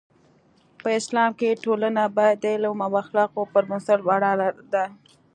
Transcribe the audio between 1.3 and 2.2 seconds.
کې ټولنه